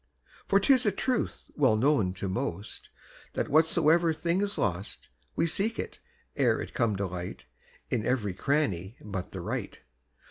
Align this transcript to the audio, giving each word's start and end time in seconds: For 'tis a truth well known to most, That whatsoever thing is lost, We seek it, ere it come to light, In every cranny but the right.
For 0.47 0.59
'tis 0.59 0.87
a 0.87 0.91
truth 0.91 1.51
well 1.55 1.75
known 1.75 2.15
to 2.15 2.27
most, 2.27 2.89
That 3.33 3.49
whatsoever 3.49 4.13
thing 4.13 4.41
is 4.41 4.57
lost, 4.57 5.09
We 5.35 5.45
seek 5.45 5.77
it, 5.77 5.99
ere 6.35 6.59
it 6.59 6.73
come 6.73 6.95
to 6.95 7.05
light, 7.05 7.45
In 7.91 8.03
every 8.03 8.33
cranny 8.33 8.97
but 8.99 9.31
the 9.31 9.41
right. 9.41 9.79